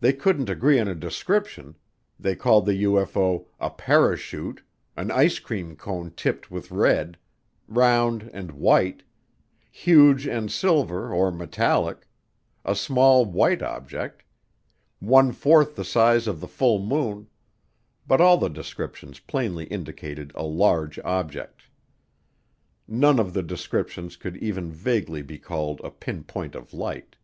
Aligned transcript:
They 0.00 0.12
couldn't 0.12 0.50
agree 0.50 0.80
on 0.80 0.88
a 0.88 0.94
description, 0.96 1.76
they 2.18 2.34
called 2.34 2.66
the 2.66 2.82
UFO 2.82 3.46
"a 3.60 3.70
parachute," 3.70 4.60
"an 4.96 5.12
ice 5.12 5.38
cream 5.38 5.76
cone 5.76 6.10
tipped 6.16 6.50
with 6.50 6.72
red," 6.72 7.16
"round 7.68 8.28
and 8.32 8.50
white," 8.50 9.04
"huge 9.70 10.26
and 10.26 10.50
silver 10.50 11.14
or 11.14 11.30
metallic," 11.30 12.08
"a 12.64 12.74
small 12.74 13.24
white 13.24 13.62
object," 13.62 14.24
"one 14.98 15.30
fourth 15.30 15.76
the 15.76 15.84
size 15.84 16.26
of 16.26 16.40
the 16.40 16.48
full 16.48 16.80
moon," 16.80 17.28
but 18.04 18.20
all 18.20 18.38
the 18.38 18.48
descriptions 18.50 19.20
plainly 19.20 19.66
indicated 19.66 20.32
a 20.34 20.42
large 20.42 20.98
object. 21.04 21.68
None 22.88 23.20
of 23.20 23.32
the 23.32 23.44
descriptions 23.44 24.16
could 24.16 24.36
even 24.38 24.72
vaguely 24.72 25.22
be 25.22 25.38
called 25.38 25.80
a 25.84 25.90
pinpoint 25.92 26.56
of 26.56 26.74
light. 26.74 27.14